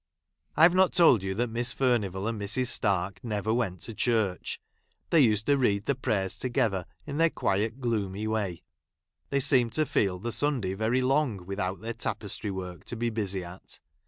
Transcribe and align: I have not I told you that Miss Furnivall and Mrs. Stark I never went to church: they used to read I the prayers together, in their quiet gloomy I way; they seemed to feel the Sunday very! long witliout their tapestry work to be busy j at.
I 0.57 0.63
have 0.63 0.73
not 0.73 0.95
I 0.95 0.97
told 0.97 1.21
you 1.21 1.35
that 1.35 1.51
Miss 1.51 1.73
Furnivall 1.73 2.27
and 2.27 2.41
Mrs. 2.41 2.69
Stark 2.69 3.19
I 3.23 3.27
never 3.27 3.53
went 3.53 3.81
to 3.81 3.93
church: 3.93 4.59
they 5.11 5.19
used 5.19 5.45
to 5.45 5.59
read 5.59 5.83
I 5.83 5.93
the 5.93 5.93
prayers 5.93 6.39
together, 6.39 6.87
in 7.05 7.17
their 7.17 7.29
quiet 7.29 7.79
gloomy 7.79 8.25
I 8.25 8.31
way; 8.31 8.63
they 9.29 9.39
seemed 9.39 9.73
to 9.73 9.85
feel 9.85 10.17
the 10.17 10.31
Sunday 10.31 10.73
very! 10.73 11.03
long 11.03 11.45
witliout 11.45 11.81
their 11.81 11.93
tapestry 11.93 12.49
work 12.49 12.83
to 12.85 12.95
be 12.95 13.11
busy 13.11 13.41
j 13.41 13.45
at. 13.45 13.79